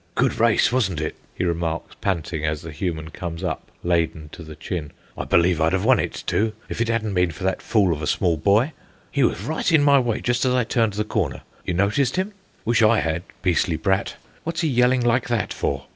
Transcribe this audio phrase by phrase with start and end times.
[0.15, 4.55] "Good race, wasn't it?" he remarks, panting, as the Human comes up, laden to the
[4.55, 4.93] chin.
[5.15, 8.01] "I believe I'd have won it, too, if it hadn't been for that fool of
[8.01, 8.71] a small boy.
[9.11, 11.41] He was right in my way just as I turned the corner.
[11.67, 12.33] You noticed him?
[12.65, 14.15] Wish I had, beastly brat!
[14.43, 15.85] What's he yelling like that for?